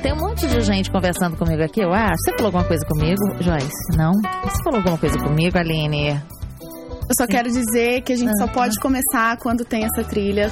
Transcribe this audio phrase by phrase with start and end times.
[0.00, 2.14] Tem um monte de gente conversando comigo aqui, eu acho.
[2.18, 3.96] Você falou alguma coisa comigo, Joyce?
[3.98, 4.12] Não?
[4.44, 6.22] Você falou alguma coisa comigo, Aline?
[6.60, 10.48] Eu só quero dizer que a gente só pode começar quando tem essa trilha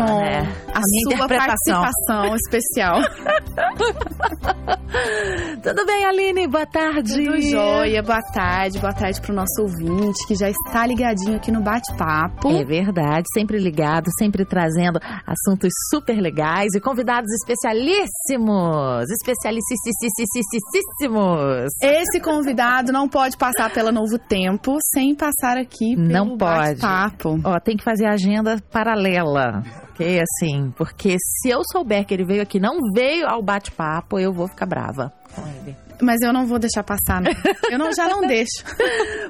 [0.00, 0.40] Né?
[0.72, 3.00] a, A minha sua participação especial.
[5.62, 6.46] Tudo bem, Aline?
[6.46, 7.24] Boa tarde.
[7.24, 11.62] Tudo jóia, boa tarde, boa tarde pro nosso ouvinte que já está ligadinho aqui no
[11.62, 12.50] bate-papo.
[12.50, 21.72] É verdade, sempre ligado, sempre trazendo assuntos super legais e convidados especialíssimos, especialíssimos.
[21.80, 26.80] Esse convidado não pode passar pela Novo Tempo sem passar aqui pelo Não pode.
[26.80, 27.40] bate-papo.
[27.44, 30.20] Ó, tem que fazer agenda paralela, ok?
[30.20, 34.48] Assim, porque se eu souber que ele veio aqui, não veio ao bate-papo, eu vou
[34.48, 35.76] ficar brava com ele.
[36.02, 37.30] Mas eu não vou deixar passar, não.
[37.70, 38.64] Eu não, já não deixo.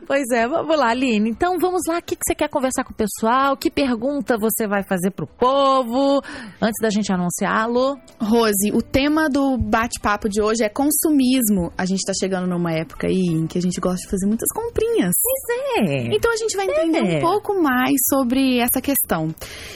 [0.07, 1.31] Pois é, vamos lá, Aline.
[1.31, 3.57] Então vamos lá, o que, que você quer conversar com o pessoal?
[3.57, 6.21] Que pergunta você vai fazer pro povo
[6.61, 7.97] antes da gente anunciá-lo?
[8.21, 11.71] Rose, o tema do bate-papo de hoje é consumismo.
[11.77, 14.49] A gente tá chegando numa época aí em que a gente gosta de fazer muitas
[14.55, 15.13] comprinhas.
[15.23, 16.15] Pois é.
[16.15, 17.19] Então a gente vai entender É.
[17.19, 19.29] um pouco mais sobre essa questão.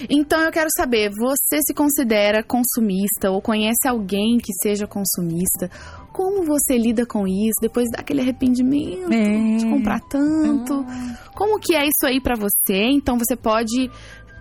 [0.08, 5.70] Então eu quero saber, você se considera consumista ou conhece alguém que seja consumista?
[6.16, 9.56] Como você lida com isso depois daquele arrependimento É.
[9.58, 10.82] de comprar tanto?
[11.34, 12.84] Como que é isso aí pra você?
[12.90, 13.90] Então você pode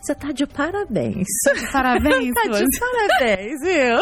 [0.00, 1.26] Você tá de parabéns.
[1.72, 2.64] Parabéns, Tá de Rose.
[2.80, 3.98] parabéns, viu?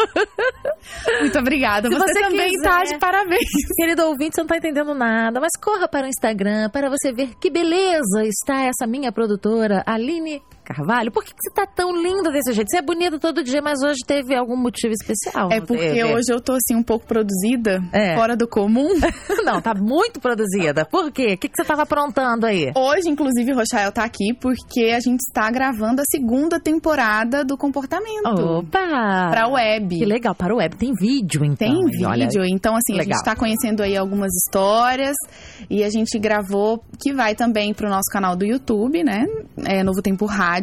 [1.21, 1.89] Muito obrigada.
[1.89, 2.69] Você, você também quiser.
[2.69, 3.41] tá de parabéns.
[3.75, 7.35] Querido ouvinte, você não tá entendendo nada, mas corra para o Instagram para você ver
[7.39, 10.41] que beleza está essa minha produtora, Aline
[10.75, 11.11] Carvalho.
[11.11, 12.69] Por que, você tá tão linda desse jeito?
[12.69, 15.49] Você é bonita todo dia, mas hoje teve algum motivo especial.
[15.51, 16.03] É porque teve?
[16.03, 18.15] hoje eu tô assim um pouco produzida, É.
[18.15, 18.89] fora do comum.
[19.45, 20.85] Não, tá muito produzida.
[20.85, 21.33] Por quê?
[21.33, 22.71] O que, que você tava aprontando aí?
[22.75, 28.27] Hoje, inclusive, Rochael tá aqui porque a gente está gravando a segunda temporada do comportamento
[28.27, 29.29] Opa!
[29.29, 29.97] pra web.
[29.97, 30.75] Que legal, para o web.
[30.75, 31.67] Tem vídeo, então.
[31.67, 32.05] Tem hein?
[32.05, 33.17] Olha, vídeo, então assim, a legal.
[33.17, 35.15] gente tá conhecendo aí algumas histórias
[35.69, 39.25] e a gente gravou, que vai também pro nosso canal do YouTube, né?
[39.65, 40.60] É Novo Tempo Rádio,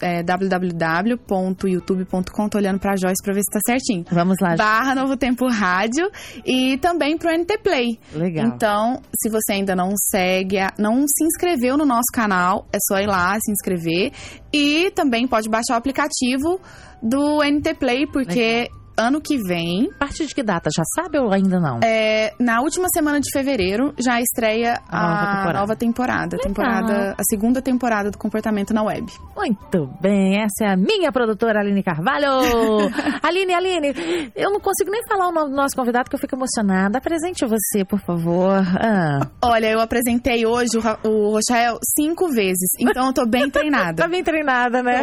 [0.00, 4.04] é www.youtube.com, tô olhando pra Joyce pra ver se tá certinho.
[4.10, 6.10] Vamos lá, Barra Novo Tempo Rádio
[6.44, 7.98] e também pro NT Play.
[8.14, 8.46] Legal.
[8.46, 13.06] Então, se você ainda não segue, não se inscreveu no nosso canal, é só ir
[13.06, 14.12] lá se inscrever.
[14.52, 16.60] E também pode baixar o aplicativo
[17.02, 18.68] do NT Play, porque
[19.00, 20.70] ano que vem, A partir de que data?
[20.74, 21.80] Já sabe ou ainda não?
[21.82, 25.58] é, na última semana de fevereiro, já estreia A nova temporada.
[25.60, 26.36] nova temporada.
[26.38, 27.14] temporada.
[27.18, 29.06] A segunda temporada do comportamento na web.
[29.36, 32.26] Muito bem, essa é a minha produtora Aline Carvalho.
[33.22, 33.92] Aline, Aline,
[34.36, 36.98] eu não consigo nem falar o nome do nosso convidado que eu fico emocionada.
[36.98, 38.62] Apresente você, por favor.
[38.80, 44.02] Ah, Olha, eu apresentei hoje o, o Rochael cinco vezes, então eu tô bem treinada.
[44.02, 45.02] tá bem treinada, né?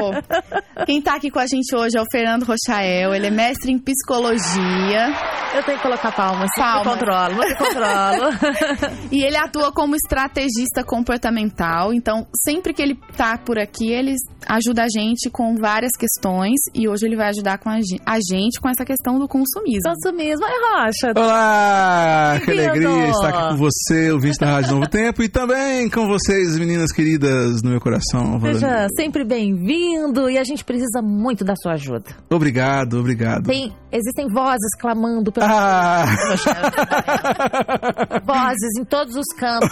[0.85, 3.79] Quem tá aqui com a gente hoje é o Fernando Rochael, ele é mestre em
[3.87, 5.07] psicologia
[5.55, 6.49] Eu tenho que colocar palmas.
[6.57, 6.85] Palmas.
[6.85, 8.31] Me controlo, me controlo.
[9.11, 11.93] e ele atua como estrategista comportamental.
[11.93, 14.13] Então, sempre que ele tá por aqui, ele
[14.45, 18.17] ajuda a gente com várias questões e hoje ele vai ajudar com a, gen- a
[18.19, 19.89] gente com essa questão do consumismo.
[20.13, 20.45] Mesmo.
[20.45, 21.13] Ai, Rocha.
[21.15, 22.39] Olá!
[22.43, 26.57] Que alegria estar aqui com você, ouvinte da Rádio Novo Tempo, e também com vocês,
[26.57, 28.39] meninas queridas no meu coração.
[28.41, 32.05] Seja sempre bem-vindo e a gente precisa muito da sua ajuda.
[32.29, 33.45] Obrigado, obrigado.
[33.47, 36.05] Tem, existem vozes clamando pelo Ah!
[38.23, 39.69] vozes em todos os campos.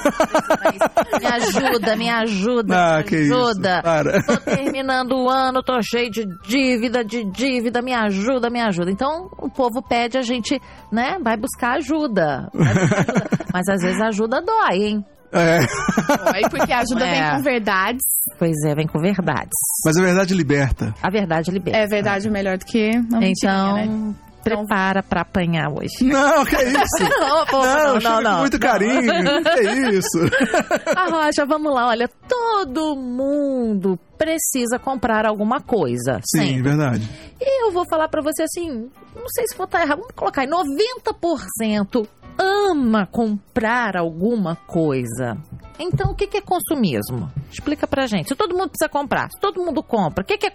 [1.19, 3.15] Me ajuda, me ajuda, Ah, me isso.
[3.33, 3.81] ajuda.
[3.83, 4.23] Para.
[4.23, 8.91] Tô terminando o ano, tô cheio de dívida, de dívida, me ajuda, me ajuda.
[8.91, 10.59] Então, o povo pede, a gente,
[10.91, 12.49] né, vai buscar ajuda.
[12.53, 13.29] Vai buscar ajuda.
[13.53, 15.05] Mas às vezes a ajuda dói, hein?
[15.35, 15.59] É.
[15.59, 17.11] Oi, porque a ajuda É.
[17.29, 18.01] vem com verdades.
[18.39, 19.51] Pois é, vem com verdades.
[19.85, 20.93] Mas a verdade liberta.
[21.03, 21.77] A verdade libera.
[21.77, 24.15] É verdade melhor do que uma Então, mentirinha, né?
[24.45, 26.03] Prepara pra apanhar hoje.
[26.03, 27.03] Não, que isso?
[27.19, 29.01] Não, pô, não, não, não, muito carinho.
[29.01, 30.19] Que isso?
[30.95, 36.19] A Rocha, vamos lá, olha, todo mundo precisa comprar alguma coisa.
[36.23, 36.61] Sim, sempre.
[36.61, 37.09] verdade.
[37.41, 40.41] E eu vou falar pra você assim, não sei se vou estar errado, vamos colocar
[40.41, 42.07] aí, 90%
[42.37, 45.37] ama comprar alguma coisa.
[45.79, 47.29] Então, o que é consumismo?
[47.51, 48.29] Explica pra gente.
[48.29, 50.51] Se todo mundo precisa comprar, se todo mundo compra, o que que é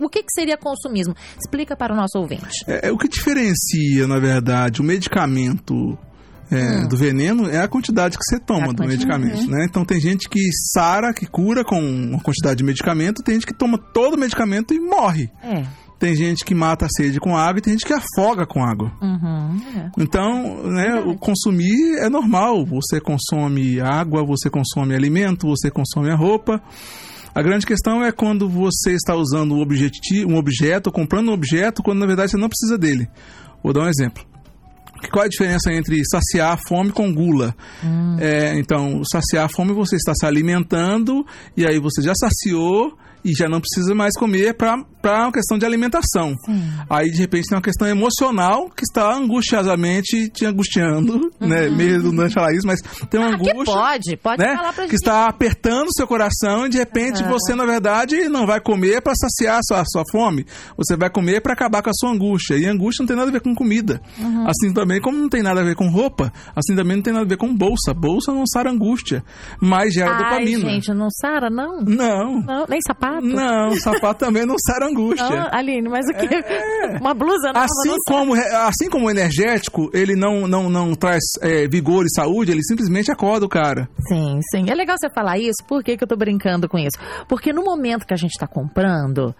[0.00, 1.14] o que que seria consumismo?
[1.38, 2.64] Explica para o nosso ouvinte.
[2.66, 5.98] É, é o que diferencia, na verdade, o medicamento
[6.50, 9.66] é, do veneno é a quantidade que você toma A do medicamento, né?
[9.68, 10.40] Então tem gente que
[10.72, 14.74] sara, que cura com uma quantidade de medicamento, tem gente que toma todo o medicamento
[14.74, 15.30] e morre.
[15.42, 15.64] É.
[15.98, 18.92] Tem gente que mata a sede com água e tem gente que afoga com água.
[19.00, 19.90] Uhum, é.
[19.96, 22.66] Então, né, o consumir é normal.
[22.66, 26.60] Você consome água, você consome alimento, você consome a roupa.
[27.34, 29.64] A grande questão é quando você está usando um,
[30.26, 33.08] um objeto, ou comprando um objeto, quando na verdade você não precisa dele.
[33.62, 34.24] Vou dar um exemplo.
[35.10, 37.54] Qual é a diferença entre saciar a fome com gula?
[38.20, 41.26] É, então, saciar a fome você está se alimentando
[41.56, 45.64] e aí você já saciou e já não precisa mais comer para uma questão de
[45.66, 46.34] alimentação.
[46.90, 51.68] Aí, de repente, tem uma questão emocional que está angustiosamente te angustiando, né?
[51.68, 54.56] Meio redundante falar isso, mas tem uma Ah, que angústia pode, pode né?
[54.56, 54.94] falar pra que gente.
[55.00, 57.30] está apertando o seu coração e de repente Aham.
[57.32, 60.44] você, na verdade, não vai comer para saciar a sua, a sua fome.
[60.76, 62.56] Você vai comer para acabar com a sua angústia.
[62.56, 64.00] E angústia não tem nada a ver com comida.
[64.18, 64.46] Uhum.
[64.48, 67.24] Assim também como não tem nada a ver com roupa, assim também não tem nada
[67.24, 67.92] a ver com bolsa.
[67.94, 69.22] Bolsa não sara angústia,
[69.60, 70.70] mas gera Ai, dopamina.
[70.70, 71.80] gente, não Sara, não?
[71.82, 72.40] Não.
[72.42, 73.11] Não, nem sapato?
[73.20, 75.28] Não, sapato também não sara angústia.
[75.28, 76.98] Não, Aline, mas o que?
[77.00, 81.22] Uma blusa nova Assim não como, assim como o energético, ele não, não, não traz
[81.40, 83.88] é, vigor e saúde, ele simplesmente acorda o cara.
[84.08, 84.70] Sim, sim.
[84.70, 85.64] É legal você falar isso.
[85.66, 86.96] Por que, que eu tô brincando com isso?
[87.28, 89.34] Porque no momento que a gente tá comprando.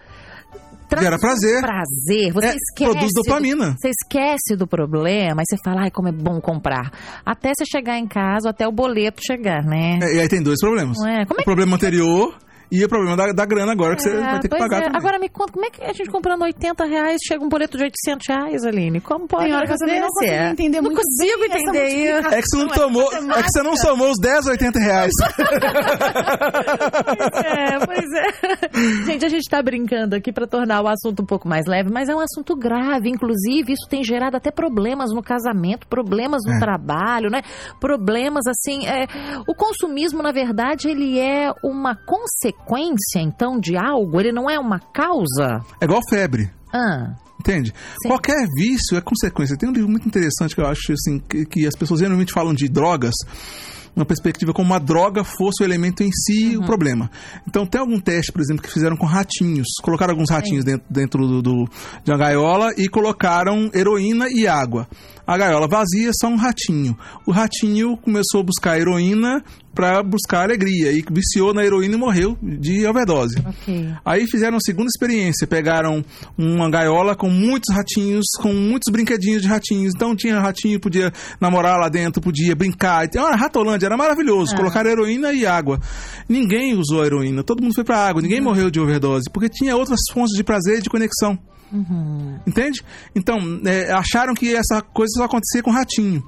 [0.89, 1.61] traz Gera prazer.
[1.61, 2.31] Prazer.
[2.33, 2.91] Você É, esquece.
[2.91, 3.71] produz dopamina.
[3.71, 6.91] do- você esquece do problema e você fala, ai, como é bom comprar.
[7.25, 9.99] Até você chegar em casa, até o boleto chegar, né?
[10.03, 10.97] É, e aí tem dois problemas.
[11.05, 11.25] É?
[11.25, 12.35] Como é O problema anterior
[12.73, 14.81] e o problema da, da grana agora que você É, vai ter que pagar é.
[14.85, 14.97] também.
[14.99, 17.83] Agora me conta, como é que a gente comprando 80 reais chega um boleto de
[17.83, 18.99] 800 reais, Aline?
[19.01, 22.33] Como pode Tem hora que eu também não consigo entender Não muito consigo bem entender.
[22.33, 25.11] É que você não tomou, é que você não somou os 10, 80 reais.
[27.45, 29.05] É, pois é.
[29.05, 32.09] Gente, a gente tá brincando aqui pra tornar o assunto um pouco mais leve, mas
[32.09, 33.09] é um assunto grave.
[33.09, 36.59] Inclusive, isso tem gerado até problemas no casamento, problemas no É.
[36.59, 37.41] trabalho, né?
[37.79, 38.85] Problemas assim.
[38.87, 39.05] é,
[39.47, 42.62] O consumismo, na verdade, ele é uma consequência,
[43.17, 44.19] então, de algo?
[44.19, 45.61] Ele não é uma causa?
[45.81, 46.49] É igual febre.
[46.73, 47.73] Ah, Entende?
[48.01, 48.07] Sim.
[48.07, 49.57] Qualquer vício é consequência.
[49.57, 52.53] Tem um livro muito interessante que eu acho assim, que, que as pessoas geralmente falam
[52.53, 53.13] de drogas,
[53.95, 56.63] uma perspectiva como uma droga fosse o elemento em si Uhum.
[56.63, 57.11] o problema.
[57.47, 59.67] Então tem algum teste, por exemplo, que fizeram com ratinhos.
[59.81, 61.69] Colocaram alguns ratinhos dentro, dentro do, do-
[62.03, 64.87] de uma gaiola e colocaram heroína e água.
[65.25, 66.97] A gaiola vazia, só um ratinho.
[67.25, 69.41] O ratinho começou a buscar heroína
[69.73, 73.39] para buscar alegria e viciou na heroína e morreu de overdose.
[73.39, 73.93] ok.
[74.05, 76.03] Aí fizeram a segunda experiência, pegaram
[76.37, 79.93] uma gaiola com muitos ratinhos, com muitos brinquedinhos de ratinhos.
[79.95, 83.05] Então tinha ratinho, podia namorar lá dentro, podia brincar.
[83.05, 84.55] Então era Ratolândia, era maravilhoso.
[84.55, 85.79] Colocaram heroína e água.
[86.29, 89.75] Ninguém usou a heroína, todo mundo foi pra água, ninguém morreu de overdose, porque tinha
[89.75, 91.39] outras fontes de prazer e de conexão.
[92.45, 92.81] Entende?
[93.15, 96.23] Então, é, acharam que essa coisa só acontecia com ratinho.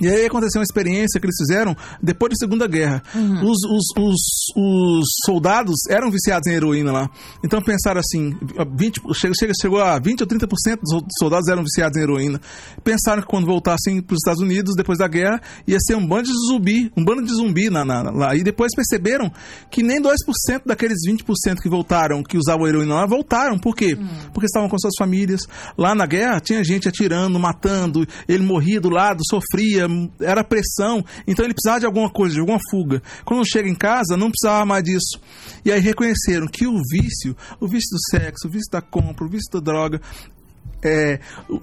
[0.00, 3.02] E aí aconteceu uma experiência que eles fizeram depois da Segunda Guerra.
[3.44, 4.20] Os, os, os,
[4.56, 7.10] os soldados eram viciados em heroína lá.
[7.44, 8.36] Então pensaram assim,
[8.76, 12.40] 20, chega, chegou a 20 ou 30% dos soldados eram viciados em heroína.
[12.82, 16.24] Pensaram que quando voltassem para os Estados Unidos depois da guerra, ia ser um bando
[16.24, 18.34] de zumbi, um bando de zumbi na, na- lá.
[18.34, 19.30] E depois perceberam
[19.70, 20.14] que nem 2%
[20.66, 23.58] daqueles 20% que voltaram, que usavam heroína lá, voltaram.
[23.58, 23.96] Por quê?
[24.32, 25.42] Porque estavam com suas famílias.
[25.78, 29.83] Lá na guerra tinha gente atirando, matando, ele morria do lado, sofria,
[30.20, 31.04] era pressão.
[31.26, 33.02] Então ele precisava de alguma coisa, de alguma fuga.
[33.24, 35.20] Quando chega em casa, não precisava mais disso.
[35.64, 39.28] E aí reconheceram que o vício, o vício do sexo, o vício da compra, o
[39.28, 40.00] vício da droga,
[40.84, 41.18] é,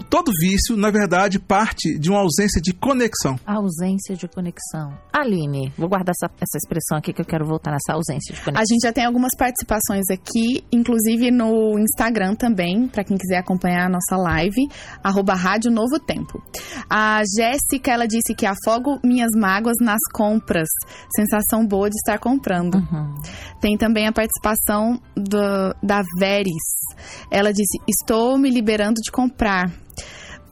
[0.10, 3.40] todo vício, na verdade, parte de uma ausência de conexão.
[3.46, 4.94] Ausência de conexão.
[5.14, 8.44] Aline, vou guardar essa, essa expressão aqui que eu quero voltar nessa ausência de A
[8.46, 8.66] conexão.
[8.70, 13.90] gente já tem algumas participações aqui, inclusive no Instagram também, para quem quiser acompanhar a
[13.90, 14.68] nossa live,
[15.04, 16.42] arroba Rádio Novo Tempo.
[16.90, 20.68] A Jéssica, ela disse que afogo minhas mágoas nas compras.
[21.16, 22.76] Sensação boa de estar comprando.
[22.76, 23.14] Uhum.
[23.60, 26.56] Tem também a participação do- da Veris.
[27.30, 29.70] Ela disse: Estou me liberando de comprar.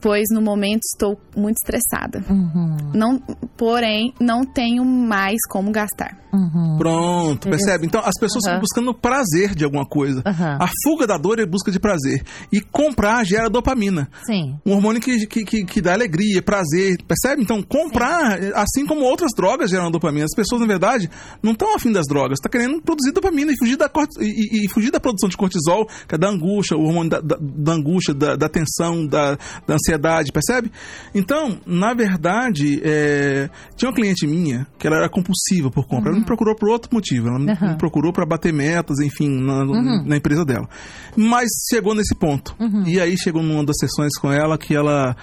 [0.00, 2.24] Pois no momento estou muito estressada.
[2.30, 3.20] Uhum, Não,
[3.56, 6.16] porém, não tenho mais como gastar.
[6.32, 7.86] uhum, Pronto, percebe?
[7.86, 8.54] Então as pessoas Aham.
[8.56, 10.22] estão buscando prazer de alguma coisa.
[10.24, 10.58] aham.
[10.60, 12.22] A fuga da dor é busca de prazer.
[12.52, 14.08] E comprar gera dopamina.
[14.24, 14.56] Sim.
[14.64, 17.42] Um hormônio que, que, que, que dá alegria, prazer, percebe?
[17.42, 20.24] Então, comprar, assim como outras drogas geram dopamina.
[20.24, 21.10] As pessoas, na verdade,
[21.42, 24.64] não estão afim das drogas, estão querendo produzir dopamina e fugir da, cort- e, e-
[24.64, 27.72] e fugir da produção de cortisol, que é da angústia, o hormônio da, da, da
[27.72, 29.89] angústia, da, da tensão, da, da ansiedade,
[30.32, 30.70] percebe?
[31.14, 36.10] Então, na verdade, é, tinha uma cliente minha que ela era compulsiva por compra.
[36.10, 37.28] Ela me procurou por outro motivo.
[37.28, 37.68] Ela me- Uhum.
[37.72, 40.04] me procurou para bater metas, enfim, na, Uhum.
[40.06, 40.68] na empresa dela.
[41.16, 42.54] Mas chegou nesse ponto.
[42.60, 42.84] Uhum.
[42.86, 45.16] E aí chegou numa das sessões com ela que ela.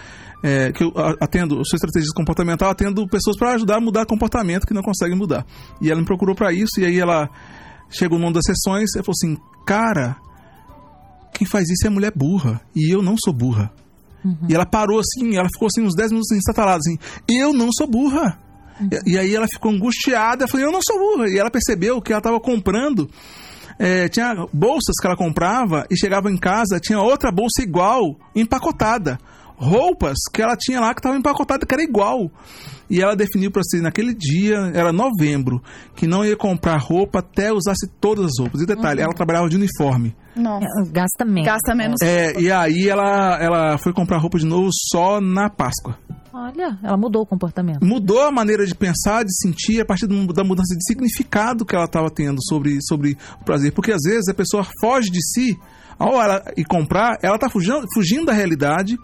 [0.44, 4.68] é, que eu atendo, eu sou estrategista comportamental, atendo pessoas para ajudar a mudar comportamento
[4.68, 5.44] que não conseguem mudar.
[5.82, 7.28] E ela me procurou para isso, e aí ela
[7.90, 10.16] chegou numa das sessões e falou assim: Cara,
[11.34, 13.72] quem faz isso é mulher burra, e eu não sou burra.
[14.50, 16.98] E ela parou assim, ela ficou assim uns 10 minutos estatalada assim:
[17.30, 18.40] Eu não sou burra.
[19.06, 21.30] E, e aí ela ficou angustiada, eu falei: Eu não sou burra.
[21.30, 23.10] E ela percebeu que ela estava comprando
[23.80, 29.20] é, tinha bolsas que ela comprava e chegava em casa, tinha outra bolsa igual, empacotada.
[29.56, 32.32] Roupas que ela tinha lá que estavam empacotadas, que era igual.
[32.90, 35.62] E ela definiu para si, naquele dia, era novembro,
[35.96, 38.62] que não ia comprar roupa até usasse todas as roupas.
[38.62, 40.16] E detalhe, ela trabalhava de uniforme.
[40.36, 40.66] Nossa.
[40.66, 41.46] É, Gasta menos.
[41.46, 42.02] Gasta menos.
[42.02, 45.98] É, e aí ela, ela foi comprar roupa de novo só na Páscoa.
[46.34, 47.84] Olha, ela mudou o comportamento.
[47.84, 51.76] mudou a maneira de pensar, de sentir, a partir do- da mudança de significado que
[51.76, 53.72] ela estava tendo sobre, sobre o prazer.
[53.74, 55.58] Porque às vezes a pessoa foge de si,
[55.98, 58.98] ao ela ir comprar, ela está fugindo, fugindo da realidade,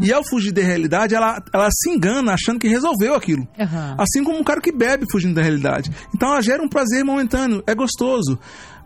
[0.00, 3.46] e ao fugir da realidade, ela, ela se engana achando que resolveu aquilo.
[3.58, 3.96] Aham.
[3.98, 5.90] Assim como um cara que bebe fugindo da realidade.
[6.14, 8.38] Então ela gera um prazer momentâneo, é gostoso,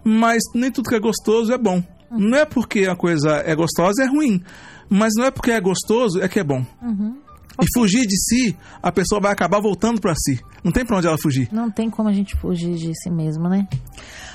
[0.05, 1.83] mas nem tudo que é gostoso é bom.
[2.11, 4.43] Não é porque a coisa é gostosa é ruim,
[4.89, 6.65] mas não é porque é gostoso é que é bom.
[6.83, 7.17] Uhum.
[7.61, 10.41] E fugir de si, a pessoa vai acabar voltando pra si.
[10.65, 11.49] Não tem pra onde ela fugir.
[11.53, 13.69] Não tem como a gente fugir de si mesmo, né?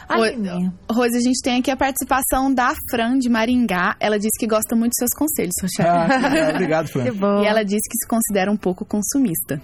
[0.10, 3.96] Aline, Rose, a gente tem aqui a participação da Fran de Maringá.
[4.00, 5.90] Ela disse que gosta muito dos seus conselhos, Rochelle.
[6.48, 7.14] Ah, obrigado, que Fran.
[7.14, 7.44] bom.
[7.44, 9.62] E ela disse que se considera um pouco consumista.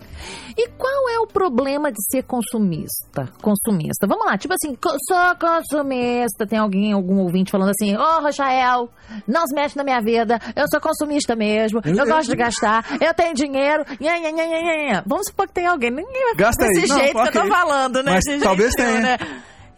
[0.57, 3.29] E qual é o problema de ser consumista?
[3.41, 4.05] Consumista.
[4.07, 6.45] Vamos lá, tipo assim, sou consumista.
[6.47, 8.89] Tem alguém, algum ouvinte falando assim: Ô, Rochael,
[9.27, 10.39] não se mexe na minha vida.
[10.55, 11.79] Eu sou consumista mesmo.
[11.83, 12.85] Eu, Eu- gosto de gastar.
[13.01, 13.83] Eu tenho dinheiro.
[13.99, 14.59] Nha, nha, nha, nha,
[14.91, 15.03] nha.
[15.05, 15.89] Vamos supor que tem alguém.
[15.91, 16.87] Ninguém vai Gasta desse aí.
[16.89, 18.11] Não, jeito que eu tô falando, né?
[18.13, 18.99] Mas talvez tenha.
[18.99, 19.17] né?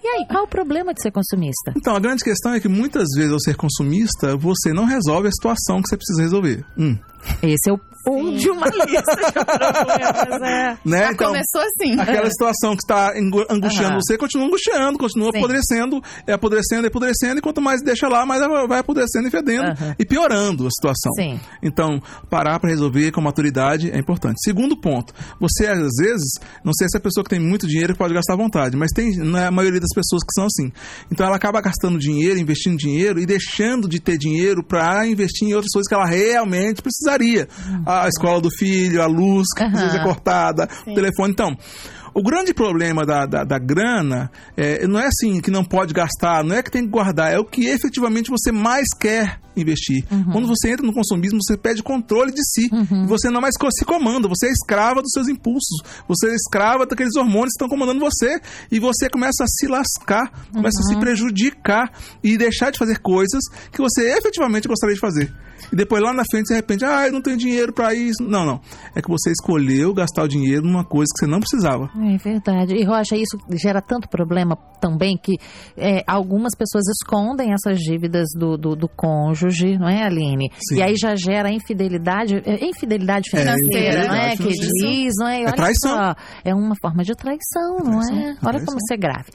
[0.06, 1.74] E aí, qual o problema de ser consumista?
[1.76, 5.32] Então, a grande questão é que muitas vezes, ao ser consumista, você não resolve a
[5.32, 6.64] situação que você precisa resolver.
[6.78, 6.96] Um.
[7.42, 10.42] Esse é o um de uma lista de problemas.
[10.42, 10.78] É.
[10.86, 11.00] Né?
[11.06, 12.00] Já Então, começou assim.
[12.00, 13.14] aquela situação que está
[13.50, 14.00] angustiando Aham.
[14.00, 15.40] você, continua angustiando, continua Sim.
[15.40, 19.70] apodrecendo, é apodrecendo, é apodrecendo, e quanto mais deixa lá, mais vai apodrecendo e fedendo
[19.72, 19.96] Aham.
[19.98, 21.12] e piorando a situação.
[21.16, 21.40] Sim.
[21.64, 24.36] Então, parar para resolver com maturidade é importante.
[24.44, 27.96] Segundo ponto, você às vezes, não sei se é a pessoa que tem muito dinheiro
[27.96, 30.72] pode gastar à vontade, mas tem não é a maioria das pessoas que são assim.
[31.12, 35.54] Então ela acaba gastando dinheiro, investindo dinheiro e deixando de ter dinheiro para investir em
[35.54, 36.82] outras coisas que ela realmente
[37.18, 37.48] precisaria.
[37.86, 39.72] A escola do filho, a luz que Aham.
[39.72, 41.32] precisa ser cortada, o telefone.
[41.32, 41.56] Então,
[42.14, 46.46] o grande problema da, da, da grana é, não é assim que não pode gastar,
[46.46, 50.06] não é que tem que guardar, é o que efetivamente você mais quer investir.
[50.32, 52.70] Quando você entra no consumismo, você pede controle de si.
[53.04, 55.82] E você não mais se comanda, você é escrava dos seus impulsos.
[56.08, 58.40] Você é escrava daqueles hormônios que estão comandando você.
[58.72, 61.92] E você começa a se lascar, começa a se prejudicar
[62.24, 65.34] e deixar de fazer coisas que você efetivamente gostaria de fazer.
[65.72, 68.24] E depois lá na frente, de repente, ah, eu não tenho dinheiro para isso.
[68.24, 68.60] Não, não.
[68.96, 71.90] É que você escolheu gastar o dinheiro numa coisa que você não precisava.
[72.14, 72.76] É verdade.
[72.76, 75.34] E Rocha, isso gera tanto problema também que
[75.78, 80.50] é, algumas pessoas escondem essas dívidas do, do, do cônjuge, não é, Aline?
[80.70, 80.78] Sim.
[80.78, 84.36] E aí já gera infidelidade, é, infidelidade financeira, não é?
[84.36, 85.44] Que diz, não é?
[85.44, 85.92] É traição.
[85.92, 88.06] só, é uma forma de traição, não é?
[88.06, 88.66] Traição, é Olha traição.
[88.66, 89.30] como isso é grave.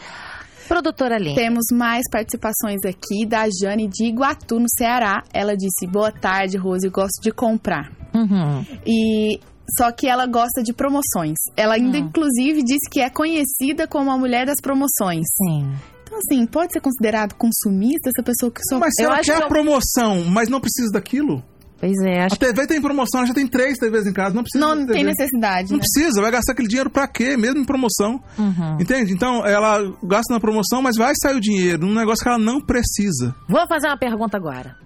[0.70, 1.34] Produtora Aline.
[1.34, 5.20] Temos mais participações aqui da Jane de Iguatu, no Ceará.
[5.34, 7.90] Ela disse: Boa tarde, Rose, eu gosto de comprar.
[8.14, 8.64] Uhum.
[8.86, 9.40] E
[9.76, 11.34] só que ela gosta de promoções.
[11.56, 12.02] Ela ainda, Hum.
[12.02, 15.26] inclusive, disse que é conhecida como a mulher das promoções.
[15.44, 15.72] Sim.
[16.04, 18.78] Então, assim, pode ser considerado consumista essa pessoa que só.
[18.78, 21.42] Mas se Eu ela acho quer que a eu- promoção, mas não precisa daquilo,
[21.80, 24.42] Pois é, a acho TV tem promoção, ela já tem três TVs em casa, não
[24.42, 25.82] precisa não de tem necessidade, Não né?
[25.82, 27.36] precisa, vai gastar aquele dinheiro pra quê?
[27.38, 28.22] Mesmo em promoção.
[28.38, 28.76] Uhum.
[28.78, 29.14] Entende?
[29.14, 32.60] Então, ela gasta na promoção, mas vai sair o dinheiro num negócio que ela não
[32.60, 33.34] precisa.
[33.48, 34.76] Vou fazer uma pergunta agora.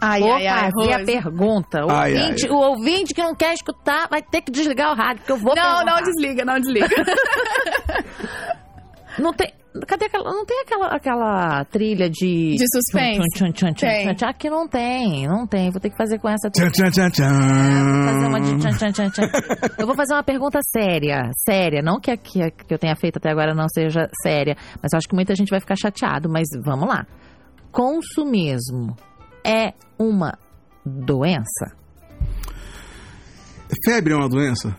[0.00, 1.84] Ai, Vou ai, ai, fazer a pergunta.
[1.84, 2.50] O, Ai, ouvinte, ai.
[2.52, 5.54] o ouvinte que não quer escutar vai ter que desligar o rádio, porque eu vou
[5.54, 5.84] Não, perguntar.
[5.84, 6.88] não desliga, não desliga.
[9.18, 9.52] Não tem.
[9.86, 12.56] Cadê aquela não tem aquela, aquela trilha de.
[12.56, 13.20] De suspense?
[13.34, 14.26] Tchum, tchum, tchum, tchum, tchum, tchum.
[14.26, 15.70] Aqui não tem, não tem.
[15.70, 16.90] Vou ter que fazer com essa Tchan, trilha.
[16.90, 17.28] tchan, tchan,
[18.04, 18.70] Fazer uma de tchan.
[18.70, 19.30] tchan, tchan, tchan, tchan.
[19.78, 21.82] Eu vou fazer uma pergunta séria, séria.
[21.82, 24.92] Não que a que, a que eu tenha feito até agora não seja séria, mas
[24.92, 26.28] eu acho que muita gente vai ficar chateado.
[26.28, 27.06] Mas vamos lá.
[27.70, 28.96] Consumismo
[29.46, 30.36] é uma
[30.84, 31.76] doença?
[33.84, 34.76] Febre é uma doença?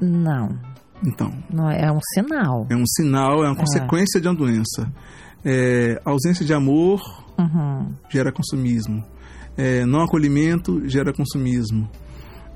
[0.00, 0.58] Não,
[1.06, 2.66] Então, não é, é um sinal.
[2.70, 4.92] é um sinal, é uma consequência de uma doença.
[5.44, 7.00] É, ausência de amor
[7.38, 7.94] Uhum.
[8.10, 9.02] gera consumismo.
[9.56, 11.88] É, não acolhimento gera consumismo.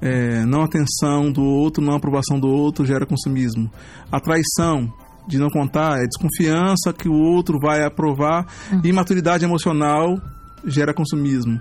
[0.01, 3.71] É, não atenção do outro, não aprovação do outro gera consumismo.
[4.13, 4.93] A traição
[5.27, 8.47] de não contar é desconfiança que o outro vai aprovar.
[8.83, 10.19] Imaturidade emocional
[10.67, 11.59] gera consumismo.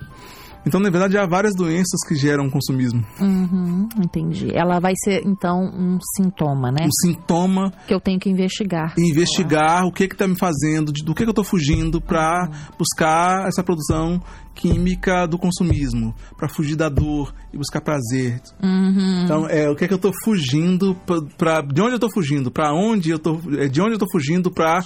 [0.66, 3.06] Então, na verdade, há várias doenças que geram consumismo.
[3.20, 4.50] Uhum, entendi.
[4.54, 6.86] Ela vai ser, então, um sintoma, né?
[6.86, 8.94] Um sintoma Que eu tenho que investigar.
[8.98, 13.48] investigar o que que tá me fazendo, do que que eu tô fugindo para buscar
[13.48, 14.22] essa produção
[14.56, 18.40] química do consumismo, para fugir da dor e buscar prazer.
[18.62, 19.24] Uhum.
[19.24, 20.96] Então, é, o que é que eu tô fugindo
[21.38, 24.06] para de onde eu tô fugindo, para onde eu tô, é, de onde eu tô
[24.12, 24.84] fugindo para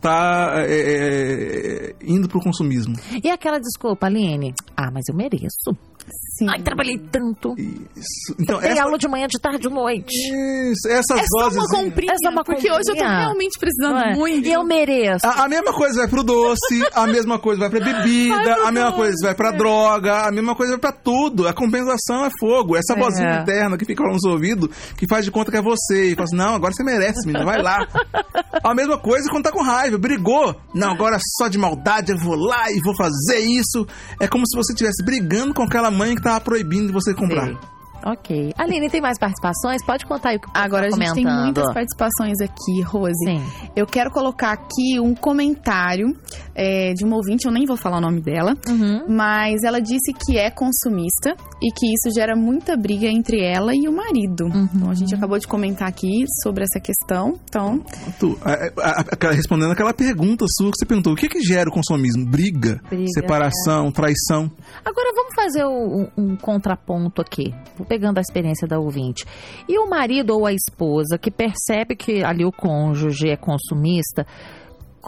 [0.00, 2.94] tá é, é, indo pro consumismo.
[3.22, 4.54] E aquela desculpa, Aline?
[4.76, 5.76] Ah, mas eu mereço.
[6.38, 6.46] Sim.
[6.48, 7.54] Ai, trabalhei tanto.
[7.58, 8.34] Isso.
[8.38, 10.14] Então, Tem essa, aula de manhã, de tarde, de noite.
[10.14, 13.18] isso, essas É só vozes uma comprinha, É só uma porque hoje eu tô comprinha.
[13.18, 14.14] realmente precisando é?
[14.14, 14.46] muito.
[14.46, 15.26] E eu mereço.
[15.26, 18.92] A, a mesma coisa vai pro doce, a mesma coisa vai pra bebida, a mesma
[18.92, 21.48] coisa vai pra droga, a mesma coisa vai pra tudo.
[21.48, 22.76] A compensação é fogo.
[22.76, 22.96] Essa É.
[22.98, 26.10] vozinha interna que fica lá no seu ouvido, que faz de conta que é você.
[26.12, 27.78] E fala assim, não, agora você merece, menina, vai lá.
[28.62, 30.54] A mesma coisa quando tá com raiva, brigou.
[30.74, 33.86] Não, agora só de maldade eu vou lá e vou fazer isso.
[34.20, 37.46] É como se você estivesse brigando com aquela mãe que tava proibindo você comprar.
[37.46, 37.58] Sei.
[38.04, 38.52] Ok.
[38.56, 39.84] Aline, tem mais participações?
[39.84, 43.12] Pode contar aí o que povo Agora a tá gente tem muitas participações aqui, Rose.
[43.24, 43.42] Sim.
[43.76, 46.06] Eu quero colocar aqui um comentário
[46.54, 49.04] é, de uma ouvinte, eu nem vou falar o nome dela, Uhum.
[49.08, 53.88] mas ela disse que é consumista e que isso gera muita briga entre ela e
[53.88, 54.44] o marido.
[54.44, 54.68] Uhum.
[54.74, 57.34] Então a gente acabou de comentar aqui sobre essa questão.
[57.48, 57.80] Então,
[58.18, 61.68] Tu, a- a- a- respondendo aquela pergunta sua que você perguntou, o que que gera
[61.68, 62.26] o consumismo?
[62.26, 64.50] Briga, Briga, separação, traição.
[64.84, 67.54] Agora vamos fazer o- um, um contraponto aqui.
[67.88, 69.24] Pegando a experiência da ouvinte.
[69.68, 74.26] E o marido ou a esposa que percebe que ali o cônjuge é consumista,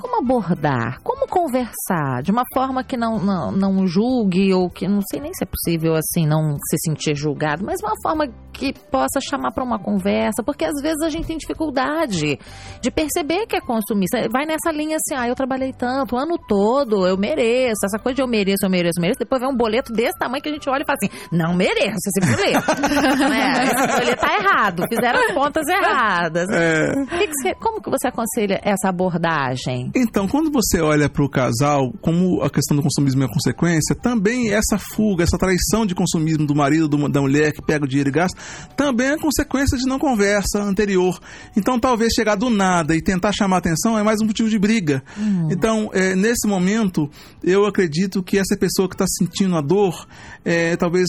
[0.01, 0.99] como abordar?
[1.03, 2.23] Como conversar?
[2.23, 5.47] De uma forma que não, não, não julgue ou que não sei nem se é
[5.47, 10.43] possível assim não se sentir julgado, mas uma forma que possa chamar para uma conversa,
[10.45, 12.39] porque às vezes a gente tem dificuldade
[12.81, 14.19] de perceber que é consumista.
[14.31, 18.17] Vai nessa linha assim, ah, eu trabalhei tanto, o ano todo, eu mereço, essa coisa
[18.17, 19.19] de eu mereço, eu mereço, eu mereço.
[19.21, 21.99] Depois vem um boleto desse tamanho que a gente olha e fala assim, não mereço
[22.09, 22.71] esse boleto.
[23.31, 23.65] É?
[23.65, 26.49] Esse boleto tá errado, fizeram as contas erradas.
[26.51, 29.90] É, que que você- como que você aconselha essa abordagem?
[29.95, 34.51] Então, quando você olha para o casal, como a questão do consumismo é consequência, também
[34.53, 38.09] essa fuga, essa traição de consumismo do marido, do- da mulher que pega o dinheiro
[38.11, 38.39] e gasta,
[38.77, 41.19] também é consequência de não conversa anterior.
[41.57, 45.03] Então, talvez chegar do nada e tentar chamar atenção é mais um motivo de briga.
[45.51, 47.11] Então, é, nesse momento,
[47.43, 50.07] eu acredito que essa pessoa que está sentindo a dor,
[50.45, 51.09] é, talvez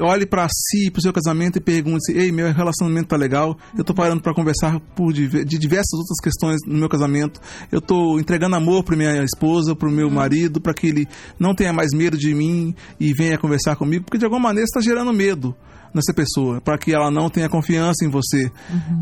[0.00, 3.84] olhe para si, para o seu casamento e pergunte: Ei, meu relacionamento tá legal, eu
[3.84, 7.40] tô parando para conversar por de diversas outras questões no meu casamento,
[7.74, 11.52] eu tô entregando amor para minha esposa, para o meu marido, para que ele não
[11.56, 15.12] tenha mais medo de mim e venha conversar comigo, porque de alguma maneira está gerando
[15.12, 15.56] medo
[15.92, 18.50] nessa pessoa, para que ela não tenha confiança em você.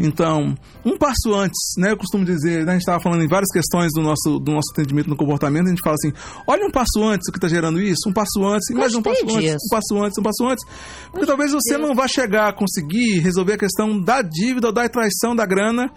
[0.01, 0.55] Então,
[0.85, 1.93] um passo antes, né?
[1.93, 4.73] Eu costumo dizer, né, a gente estava falando em várias questões do nosso, do nosso
[4.73, 6.13] atendimento no comportamento, a gente fala assim:
[6.47, 9.03] olha um passo antes o que está gerando isso, um passo antes, e mais um
[9.03, 9.67] Gostei passo antes, disso.
[9.67, 10.65] um passo antes, um passo antes.
[11.11, 14.87] Porque talvez você não vá chegar a conseguir resolver a questão da dívida ou da
[14.89, 15.91] traição da grana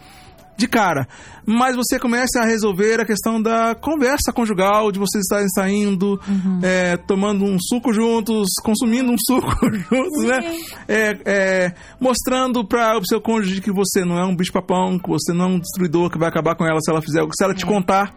[0.58, 1.08] de cara.
[1.46, 6.20] Mas você começa a resolver a questão da conversa conjugal, de vocês estarem saindo,
[6.64, 10.58] é, tomando um suco juntos, consumindo um suco juntos, né?
[10.88, 15.34] É, é, mostrando para o seu cônjuge que você não é um bicho-papão, que você
[15.34, 17.54] não é um destruidor que vai acabar com ela se ela fizer algo, se ela
[17.54, 18.14] te contar.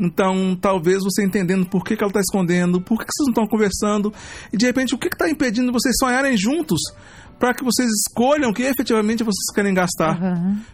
[0.00, 3.32] Então, talvez você entendendo por que, que ela está escondendo, por que, que vocês não
[3.32, 4.12] estão conversando,
[4.50, 6.80] e de repente, o que está impedindo vocês sonharem juntos
[7.40, 10.20] para que vocês escolham o que efetivamente vocês querem gastar.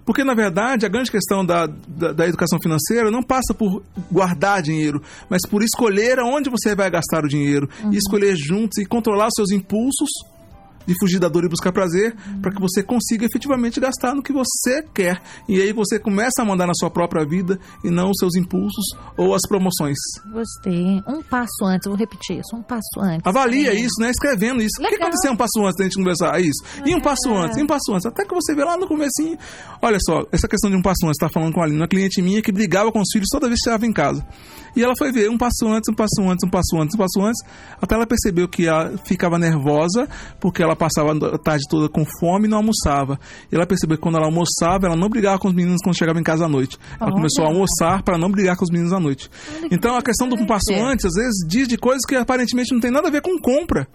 [0.05, 4.61] Porque, na verdade, a grande questão da, da, da educação financeira não passa por guardar
[4.63, 5.01] dinheiro,
[5.31, 9.35] mas por escolher aonde você vai gastar o dinheiro, e escolher juntos e controlar os
[9.37, 10.09] seus impulsos
[10.87, 14.33] de fugir da dor e buscar prazer, para que você consiga efetivamente gastar no que
[14.33, 15.21] você quer.
[15.49, 18.85] E aí você começa a mandar na sua própria vida e não os seus impulsos
[19.17, 19.97] ou as promoções.
[20.33, 21.01] Gostei.
[21.09, 23.27] Um passo antes, vou repetir isso, um passo antes.
[23.27, 23.85] Avalia Sim.
[23.85, 24.11] isso, né?
[24.11, 24.81] Escrevendo isso.
[24.81, 25.09] O que Legal.
[25.09, 26.39] aconteceu um passo antes da gente conversar?
[26.39, 26.63] É isso.
[26.85, 27.45] E um passo É.
[27.45, 28.07] antes, e um passo antes.
[28.07, 29.37] Até que você vê lá no comecinho.
[29.83, 32.21] Olha só, essa questão de um passo antes, tá falando com a Aline, uma cliente
[32.23, 34.25] minha que brigava com os filhos toda vez que chegava em casa.
[34.77, 37.21] E ela foi ver um passo antes, um passo antes, um passo antes, um passo
[37.23, 37.43] antes,
[37.81, 40.07] até ela percebeu que ela ficava nervosa
[40.39, 43.19] porque ela passava a tarde toda com fome e não almoçava.
[43.51, 46.19] E ela percebeu que quando ela almoçava, ela não brigava com os meninos quando chegava
[46.19, 46.79] em casa à noite.
[47.01, 47.15] Ela Olha.
[47.15, 49.31] começou a almoçar para não brigar com os meninos à noite.
[49.57, 52.81] Olha Então a questão do passo antes, às vezes, diz de coisas que aparentemente não
[52.81, 53.89] tem nada a ver com compra.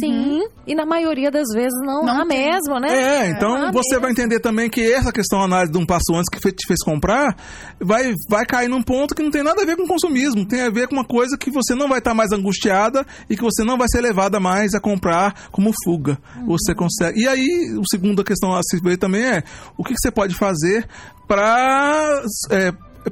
[0.00, 2.50] Sim, e na maioria das vezes não, Não há tem.
[2.50, 2.88] mesmo, né?
[2.90, 6.52] É, então você vai entender também que essa questão análise de um passo antes que
[6.52, 7.36] te fez comprar
[7.80, 10.70] vai, vai cair num ponto que não tem nada a ver com consumismo, tem a
[10.70, 13.78] ver com uma coisa que você não vai estar mais angustiada e que você não
[13.78, 16.18] vai ser levada mais a comprar como fuga.
[16.46, 17.20] Você consegue.
[17.20, 19.42] E aí, o segundo questão a se ver também é
[19.76, 20.88] o que, que você pode fazer
[21.26, 22.22] para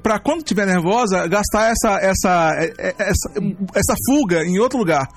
[0.02, 3.30] para quando estiver nervosa, gastar essa, essa, é, é, essa,
[3.74, 5.08] essa fuga em outro lugar.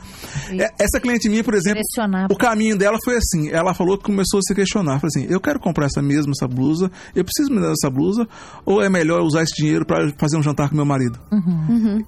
[0.52, 1.82] É, Essa cliente minha, por exemplo,
[2.30, 3.50] o caminho dela foi assim.
[3.50, 5.00] Ela falou que começou a se questionar.
[5.00, 8.28] Falou assim: eu quero comprar essa mesma, essa blusa, eu preciso me dar essa blusa,
[8.66, 11.20] ou é melhor usar esse dinheiro para fazer um jantar com meu marido?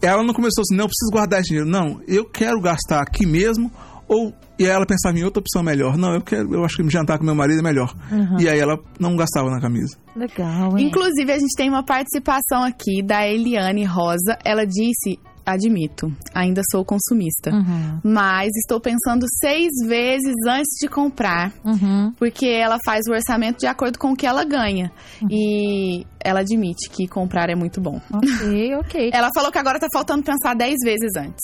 [0.02, 1.70] Ela não começou assim: não, eu preciso guardar esse dinheiro.
[1.70, 3.72] Não, eu quero gastar aqui mesmo,
[4.08, 4.34] ou.
[4.62, 5.98] E aí ela pensava em outra opção melhor.
[5.98, 7.94] Não, eu quero, eu acho que jantar com meu marido é melhor.
[8.40, 9.98] E aí ela não gastava na camisa.
[10.16, 10.88] Legal, hein?
[10.88, 14.38] Inclusive, a gente tem uma participação aqui da Eliane Rosa.
[14.44, 17.50] Ela disse: Admito, ainda sou consumista.
[17.52, 21.52] Uhum, Mas estou pensando seis vezes antes de comprar.
[21.66, 22.14] uhum.
[22.20, 24.92] Porque ela faz o orçamento de acordo com o que ela ganha.
[25.30, 28.00] E ela admite que comprar é muito bom.
[28.14, 29.10] Ok, ok.
[29.14, 31.44] Ela falou que agora tá faltando pensar dez vezes antes.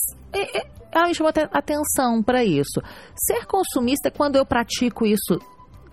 [0.91, 2.81] Ela me chamou atenção para isso.
[3.15, 5.39] Ser consumista é quando eu pratico isso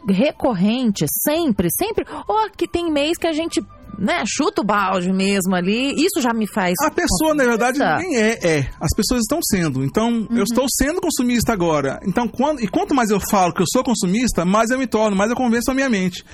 [0.09, 3.65] recorrente, sempre, sempre, ou que tem mês que a gente,
[3.99, 6.75] né, chuta o balde mesmo ali, isso já me faz.
[6.83, 8.09] A pessoa, na verdade, consumista.
[8.09, 8.71] nem é, é.
[8.81, 9.85] As pessoas estão sendo.
[9.85, 12.01] Então, eu estou sendo consumista agora.
[12.07, 15.17] Então, quando, e quanto mais eu falo que eu sou consumista, mais eu me torno,
[15.17, 16.25] mais eu convenço a minha mente.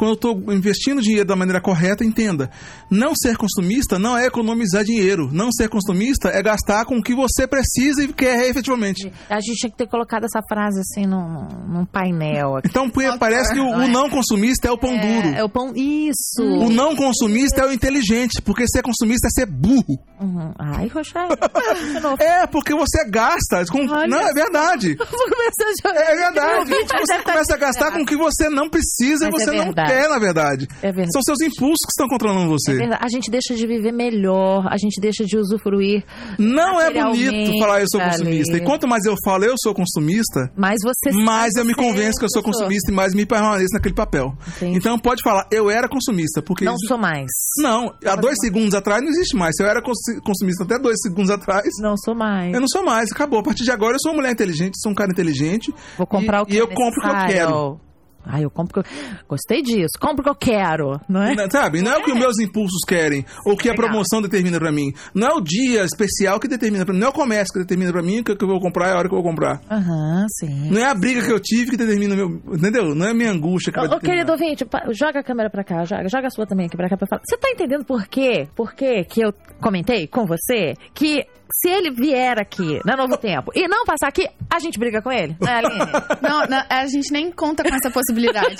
[0.00, 2.50] Quando eu estou investindo dinheiro da maneira correta, entenda.
[2.90, 5.28] Não ser consumista não é economizar dinheiro.
[5.30, 9.12] Não ser consumista é gastar com o que você precisa e quer efetivamente.
[9.28, 12.68] A gente tinha que ter colocado essa frase assim num, num painel aqui.
[12.68, 15.28] Então, parece que o, o não consumista é o pão duro.
[15.34, 15.74] É, é o pão.
[15.76, 16.44] Isso!
[16.44, 19.98] O não consumista é o inteligente, porque ser consumista é ser burro.
[20.18, 20.54] Uhum.
[20.58, 22.16] Ai, de novo.
[22.20, 23.66] É, porque você gasta.
[23.66, 23.84] Com...
[23.84, 24.94] Não, é verdade.
[24.94, 26.10] Vou começar a jogar.
[26.10, 26.70] É verdade.
[26.70, 30.08] Você começa a gastar com o que você não precisa e é você não quer,
[30.08, 30.66] na verdade.
[30.82, 31.12] É verdade.
[31.12, 32.72] São seus impulsos que estão controlando você.
[32.72, 33.02] É verdade.
[33.04, 36.04] A gente deixa de viver melhor, a gente deixa de usufruir.
[36.38, 38.56] Não é bonito falar eu sou consumista.
[38.56, 42.24] E quanto mais eu falo eu sou consumista, Mas você mais eu me convenço que
[42.24, 44.34] eu sou consumista e mais me permaneço naquele papel.
[44.56, 44.76] Entendi.
[44.78, 46.64] Então pode falar, eu era consumista, porque.
[46.64, 47.26] Não sou mais.
[47.58, 49.54] Não, há dois segundos atrás não existe mais.
[49.56, 52.52] Se eu era cons- consumista até dois segundos atrás, Não sou mais.
[52.54, 53.10] eu não sou mais.
[53.12, 53.40] Acabou.
[53.40, 55.72] A partir de agora eu sou uma mulher inteligente, sou um cara inteligente.
[55.96, 57.34] Vou comprar e, o que E é eu compro o que eu necessário.
[57.34, 57.80] quero.
[58.24, 58.94] Ah, eu compro o que eu...
[59.28, 59.98] Gostei disso.
[60.00, 61.34] Compro o que eu quero, não é?
[61.34, 61.82] Não, Sabe?
[61.82, 64.70] Não é o que os meus impulsos querem, ou o que a promoção determina pra
[64.70, 64.92] mim.
[65.14, 67.00] Não é o dia especial que determina pra mim.
[67.00, 68.98] Não é o comércio que determina pra mim o que eu vou comprar e a
[68.98, 69.60] hora que eu vou comprar.
[69.70, 70.70] Aham, sim.
[70.70, 72.28] Não é a briga que eu tive que determina meu.
[72.52, 72.94] Entendeu?
[72.94, 75.64] Não é a minha angústia que Ô, vai ô, querido ouvinte, joga a câmera pra
[75.64, 77.22] cá, joga, joga a sua também aqui pra cá pra falar.
[77.24, 78.48] Você tá entendendo por quê?
[78.54, 83.50] Por quê que eu comentei com você que se ele vier aqui na Novo Tempo
[83.54, 85.36] e não passar aqui, a gente briga com ele?
[85.40, 85.78] Não é, Aline?
[86.22, 88.56] Não, não, a gente nem conta com essa possibilidade.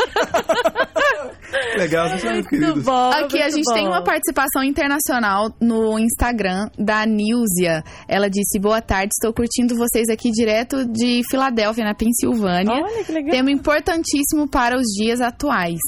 [1.76, 2.85] Legal, vocês são muito queridos.
[2.85, 3.11] bom.
[3.11, 3.90] Aqui a gente tem bom.
[3.90, 7.83] uma participação internacional no Instagram da Nilzia.
[8.09, 12.83] Ela disse: Boa tarde, estou curtindo vocês aqui direto de Filadélfia, na Pensilvânia.
[12.83, 13.31] Olha que legal.
[13.31, 15.81] Tema importantíssimo para os dias atuais.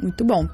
[0.00, 0.46] Muito bom.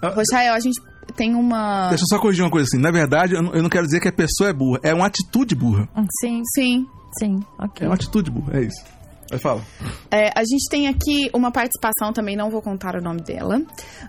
[0.00, 0.80] Ah, Rochael, a gente
[1.12, 1.88] tem uma.
[1.88, 2.80] Deixa eu só corrigir uma coisa assim.
[2.82, 4.80] Na verdade, eu não, eu não quero dizer que a pessoa é burra.
[4.82, 5.88] É uma atitude burra.
[6.20, 6.86] Sim, Sim.
[7.18, 7.84] sim, ok.
[7.86, 8.84] É uma atitude burra, é isso.
[9.30, 9.62] Vai fala.
[10.10, 13.62] É, a gente tem aqui uma participação, também não vou contar o nome dela,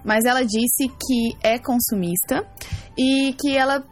[0.04, 2.46] mas ela disse que é consumista
[2.98, 3.84] e que ela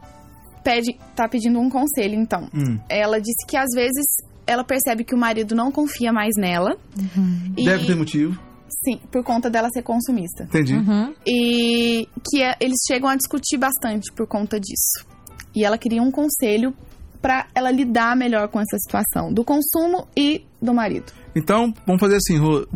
[0.62, 2.50] pede, tá pedindo um conselho, então.
[2.54, 2.78] Hum.
[2.90, 4.06] Ela disse que às vezes
[4.46, 6.76] ela percebe que o marido não confia mais nela.
[7.58, 8.38] E, Deve ter motivo.
[8.84, 10.44] Sim, por conta dela ser consumista.
[10.44, 10.74] Entendi.
[10.76, 11.14] Uhum.
[11.26, 15.06] E que é- eles chegam a discutir bastante por conta disso.
[15.56, 16.74] E ela queria um conselho
[17.22, 21.14] pra ela lidar melhor com essa situação do consumo e do marido.
[21.36, 22.68] Então, vamos fazer assim, Ro...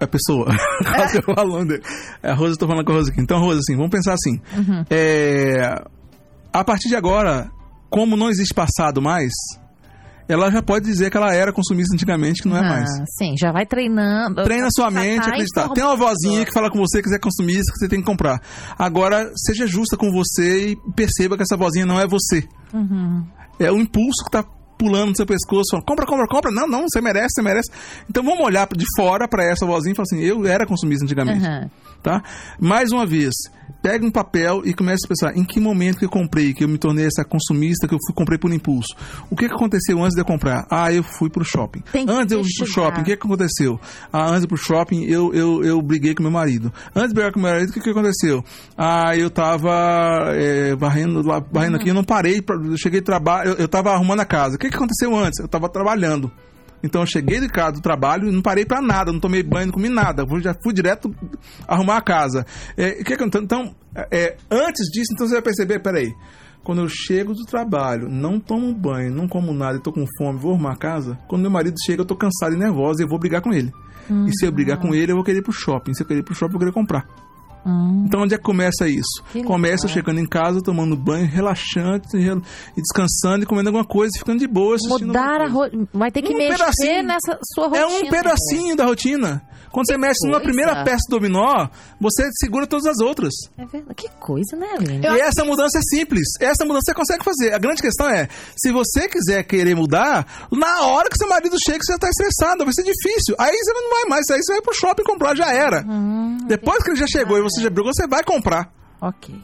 [0.00, 0.46] a pessoa.
[1.66, 1.82] Dele.
[2.22, 3.20] É a Rosa, eu tô falando com a Rosa aqui.
[3.20, 4.40] Então, Rosa, assim, vamos pensar assim.
[4.88, 5.82] É,
[6.52, 7.50] A partir de agora,
[7.90, 9.32] como não existe passado mais,
[10.28, 12.88] ela já pode dizer que ela era consumista antigamente, que não é Ah, mais.
[13.18, 14.42] Sim, já vai treinando.
[14.44, 15.68] Treina sua Já mente tá a acreditar.
[15.70, 18.06] Tem uma vozinha que fala com você que você é consumista, que você tem que
[18.06, 18.40] comprar.
[18.78, 22.46] Agora, seja justa com você e perceba que essa vozinha não é você.
[22.72, 23.24] Uhum.
[23.58, 24.44] É o impulso que tá
[24.78, 26.50] pulando no seu pescoço, falando, compra, compra, compra.
[26.50, 27.70] Não, não, você merece, você merece.
[28.08, 31.44] Então vamos olhar de fora para essa vozinha e falar assim, eu era consumista antigamente.
[31.44, 31.70] Aham.
[32.02, 32.22] Tá?
[32.60, 33.34] Mais uma vez,
[33.82, 36.68] pega um papel e comece a pensar em que momento que eu comprei, que eu
[36.68, 38.94] me tornei essa consumista, que eu fui, comprei por impulso.
[39.30, 40.66] O que, que aconteceu antes de eu comprar?
[40.70, 41.82] Ah, eu fui pro shopping.
[42.08, 43.80] Antes eu fui pro shopping, o que, que aconteceu?
[44.12, 46.72] Ah, antes de ir pro shopping, eu, eu, eu briguei com meu marido.
[46.94, 48.44] Antes de brigar com meu marido, o que, que aconteceu?
[48.76, 53.50] Ah, eu tava é, varrendo, lá, varrendo aqui, eu não parei, pra, eu cheguei trabalho,
[53.50, 54.56] eu, eu tava arrumando a casa.
[54.56, 55.38] O que, que aconteceu antes?
[55.40, 56.30] Eu tava trabalhando.
[56.82, 59.66] Então eu cheguei de casa do trabalho e não parei pra nada, não tomei banho,
[59.66, 60.24] não comi nada.
[60.28, 61.12] Eu já fui direto
[61.66, 62.46] arrumar a casa.
[62.76, 63.74] É, o que que- então, então,
[64.12, 66.12] é, antes disso, então você vai perceber, peraí.
[66.62, 70.38] Quando eu chego do trabalho, não tomo banho, não como nada e tô com fome,
[70.38, 71.18] vou arrumar a casa.
[71.26, 73.72] Quando meu marido chega, eu tô cansado e nervosa e eu vou brigar com ele.
[74.28, 75.94] E se eu brigar com ele, eu vou querer ir pro shopping.
[75.94, 77.06] Se eu querer ir pro shopping, eu vou querer comprar.
[77.66, 78.04] Hum.
[78.06, 79.22] Então onde é que começa isso?
[79.32, 79.94] Que começa legal.
[79.94, 84.46] chegando em casa, tomando banho, relaxante e descansando e comendo alguma coisa e ficando de
[84.46, 85.88] boa Mudar a rotina.
[85.92, 88.06] Vai ter que Um mexer nessa sua É rotina.
[88.06, 89.42] um pedacinho da rotina.
[89.70, 90.44] Quando você mexe numa coisa.
[90.44, 91.68] primeira peça do dominó,
[92.00, 93.32] você segura todas as outras.
[93.56, 93.94] É verdade.
[93.94, 95.04] Que coisa, né, Aline?
[95.06, 96.26] Eu e essa mudança é simples.
[96.40, 97.52] Essa mudança você consegue fazer.
[97.54, 101.78] A grande questão é, se você quiser querer mudar, na hora que seu marido chega,
[101.82, 103.34] você já tá estressado, vai ser difícil.
[103.38, 105.82] Aí você não vai mais, aí você vai pro shopping comprar, já era.
[105.86, 108.72] Hum, Depois que ele já chegou e você já brigou, você vai comprar.
[109.00, 109.34] ok.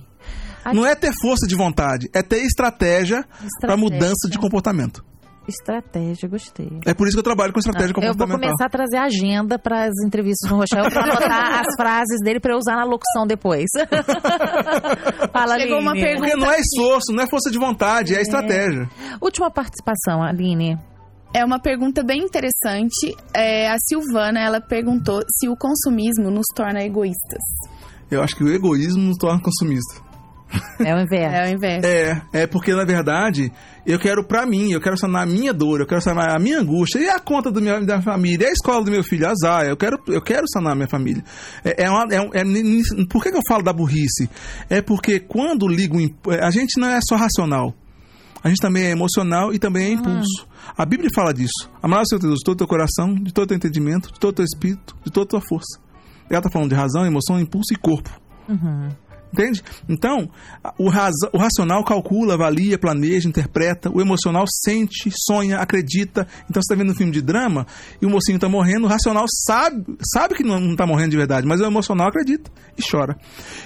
[0.72, 3.76] Não é ter força de vontade, é ter estratégia para Estratégia.
[3.76, 5.04] mudança de comportamento.
[5.46, 6.70] Estratégia, gostei.
[6.86, 9.58] É por isso que eu trabalho com estratégia Ah, eu vou começar a trazer agenda
[9.58, 13.26] para as entrevistas no Rochelle para anotar as frases dele para eu usar na locução
[13.26, 13.66] depois.
[15.32, 16.06] Fala, Chegou uma Aline.
[16.06, 16.28] pergunta.
[16.28, 18.88] Porque não é esforço, não é força de vontade, é, estratégia.
[19.20, 20.78] Última participação, Aline.
[21.34, 23.14] É uma pergunta bem interessante.
[23.34, 27.42] É, a Silvana, ela perguntou se o consumismo nos torna egoístas.
[28.10, 30.02] Eu acho que o egoísmo nos torna consumista.
[30.84, 31.36] É o inverno.
[31.36, 31.86] É o inverso.
[31.86, 33.52] É, é porque na verdade
[33.86, 36.60] eu quero pra mim, eu quero sanar a minha dor, eu quero sanar a minha
[36.60, 39.28] angústia e a conta do meu, da minha família, e a escola do meu filho,
[39.28, 39.64] azar.
[39.66, 41.22] Eu quero, eu quero sanar a minha família.
[41.64, 42.44] É, é uma, é, é
[43.10, 44.28] por que, que eu falo da burrice?
[44.70, 47.74] É porque quando ligo, em- a gente não é só racional.
[48.42, 50.46] A gente também é emocional e também é impulso.
[50.76, 51.70] A Bíblia fala disso.
[51.82, 54.20] Amar o seu Deus de todo o teu coração, de todo o teu entendimento, de
[54.20, 55.80] todo o teu espírito, de toda a tua força.
[56.28, 58.10] Ela está falando de razão, emoção, impulso e corpo.
[59.34, 59.64] Entende?
[59.88, 60.30] Então,
[60.78, 60.88] o,
[61.32, 63.90] o racional calcula, avalia, planeja, interpreta.
[63.90, 66.24] O emocional sente, sonha, acredita.
[66.48, 67.66] Então, você está vendo um filme de drama
[68.00, 68.86] e o mocinho está morrendo.
[68.86, 72.82] O racional sabe, sabe que não está morrendo de verdade, mas o emocional acredita e
[72.88, 73.18] chora.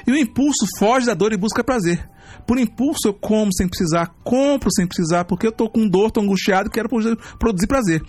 [0.06, 2.02] E o impulso foge da dor e busca prazer.
[2.46, 6.20] Por impulso, eu como sem precisar, compro sem precisar, porque eu tô com dor, tô
[6.20, 8.02] angustiado e quero produ- produzir prazer.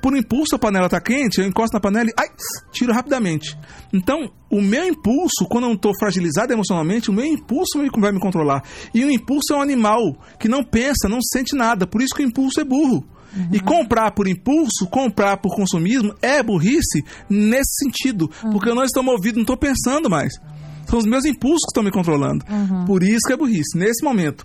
[0.00, 2.26] Por impulso, a panela tá quente, eu encosto na panela e ai,
[2.72, 3.56] tiro rapidamente.
[3.92, 4.18] Então,
[4.50, 8.20] o meu impulso, quando eu não tô fragilizado emocionalmente, o meu impulso vai- vai me
[8.20, 8.62] controlar.
[8.94, 10.00] E o impulso é um animal
[10.38, 11.86] que não pensa, não sente nada.
[11.86, 13.04] Por isso que o impulso é burro.
[13.50, 18.28] E comprar por impulso, comprar por consumismo, é burrice nesse sentido.
[18.52, 20.34] Porque eu não estou movido, não estou pensando mais.
[20.86, 22.44] São os meus impulsos que estão me controlando.
[22.86, 23.76] Por isso que é burrice.
[23.76, 24.44] Nesse momento,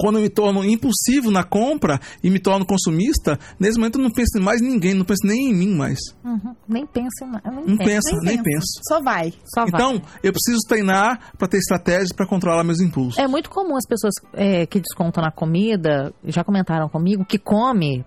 [0.00, 4.10] quando eu me torno impulsivo na compra e me torno consumista, nesse momento eu não
[4.10, 5.98] penso em mais ninguém, não penso nem em mim mais.
[6.24, 6.54] Uhum.
[6.66, 7.50] Nem pensa em nada.
[7.50, 8.42] Não penso, nem, pensa.
[8.44, 8.80] penso.
[8.88, 9.32] Só vai.
[9.54, 9.68] Só vai.
[9.68, 13.18] Então, eu preciso treinar para ter estratégias para controlar meus impulsos.
[13.18, 18.04] É muito comum as pessoas é, que descontam na comida, já comentaram comigo, que come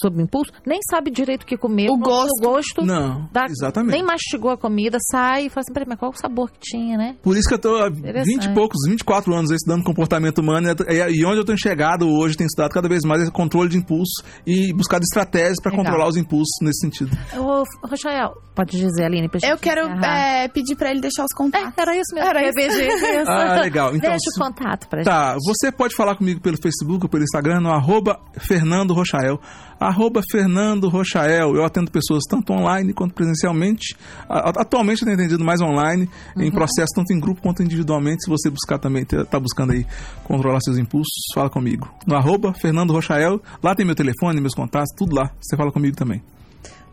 [0.00, 1.88] sob impulso, nem sabe direito o que comer.
[1.90, 2.30] O gosto.
[2.40, 3.92] O gosto Não, dá- exatamente.
[3.92, 6.96] Nem mastigou a comida, sai e fala assim, peraí, mas qual o sabor que tinha,
[6.96, 7.16] né?
[7.22, 8.26] Por isso que eu tô há Interessante.
[8.26, 12.08] 20 e poucos, 24 anos aí estudando comportamento humano e, e onde eu tenho chegado
[12.08, 16.08] hoje, tenho estudado cada vez mais esse controle de impulso e buscado estratégias para controlar
[16.08, 17.10] os impulsos nesse sentido.
[17.36, 21.34] Ô, Rochael, pode dizer, Aline, pra gente Eu quero é, pedir pra ele deixar os
[21.36, 21.72] contatos.
[21.76, 22.28] É, era isso mesmo.
[22.28, 22.58] Era isso.
[23.28, 23.94] Ah, legal.
[23.94, 27.22] Então, Deixa se- o contato pra Tá, você pode falar comigo pelo Facebook ou pelo
[27.22, 29.40] Instagram no arroba Fernando Rochael.
[29.80, 31.54] Arroba Fernando Rochael.
[31.56, 33.96] Eu atendo pessoas tanto online quanto presencialmente.
[34.28, 36.42] Atualmente eu tenho atendido mais online, Uhum.
[36.42, 38.24] em processo tanto em grupo quanto individualmente.
[38.24, 39.86] Se você buscar também, tá buscando aí
[40.24, 41.88] controlar seus impulsos, fala comigo.
[42.06, 43.40] No arroba Fernando Rochael.
[43.62, 45.30] Lá tem meu telefone, meus contatos, tudo lá.
[45.40, 46.22] Você fala comigo também.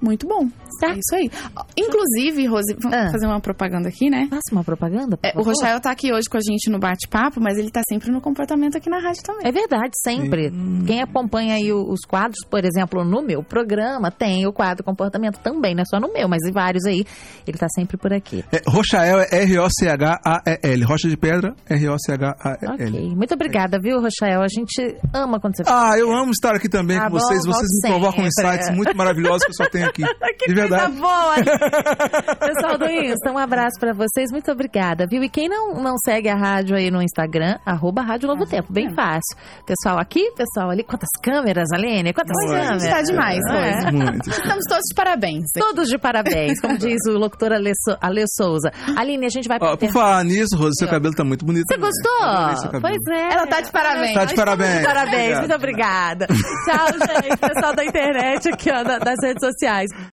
[0.02, 0.48] Muito bom.
[0.80, 0.90] Tá.
[0.90, 1.32] É isso aí.
[1.78, 3.12] Inclusive, Rose, vamos Ah.
[3.12, 4.28] fazer uma propaganda aqui, né?
[4.30, 5.42] Faça uma propaganda, É, o.
[5.44, 8.78] Rochael tá aqui hoje com a gente no bate-papo, mas ele tá sempre no comportamento
[8.78, 9.48] aqui na rádio também.
[9.48, 10.52] É verdade, sempre.
[10.86, 15.74] Quem acompanha aí os quadros, por exemplo, no meu programa, tem o quadro Comportamento também,
[15.74, 17.06] não é só no meu, mas em vários aí.
[17.48, 18.44] Ele tá sempre por aqui.
[18.52, 20.84] É, Rochael é R-O-C-H-A-E-L.
[20.86, 22.74] Rocha de Pedra, R-O-C-H-A-E-L.
[22.74, 23.16] Ok.
[23.16, 24.42] Muito obrigada, viu, Rochael?
[24.42, 27.42] A gente ama quando você Ah, eu amo estar aqui também Tá com bom, vocês.
[27.46, 28.52] Vocês volte me provocam sempre.
[28.56, 30.04] insights muito maravilhosos que eu só tenho aqui.
[30.38, 30.92] Que de verdade.
[30.92, 31.36] coisa boa!
[32.54, 34.32] Pessoal do Insta, um abraço pra vocês.
[34.32, 35.24] Muito obrigada, viu?
[35.24, 38.72] E quem não, não segue a rádio aí no Instagram, arroba Rádio Novo Tempo.
[38.72, 39.36] Bem fácil.
[39.66, 40.84] Pessoal aqui, pessoal ali.
[40.84, 42.14] Quantas câmeras, Aline?
[42.14, 42.84] Quantas a câmeras?
[42.84, 43.92] gente tá demais, É.
[43.92, 44.30] Muito.
[44.30, 45.46] Estamos todos de parabéns.
[45.58, 48.72] Todos de parabéns, como diz o locutor Ale, So- Ale Souza.
[48.98, 51.66] Aline, a gente vai Ó, por falar nisso, Rose, seu cabelo tá muito bonito.
[51.68, 51.90] Você também.
[51.90, 52.72] gostou?
[52.72, 52.82] Cabelo.
[52.82, 53.34] Pois é.
[53.34, 54.14] Ela tá de parabéns.
[54.14, 54.86] Tá de parabéns.
[54.86, 56.28] Parabéns, muito obrigada.
[56.28, 56.88] Tchau,
[57.24, 57.38] gente.
[57.38, 59.75] Pessoal da internet aqui, ó, da- das redes sociais.
[59.76, 59.92] guys.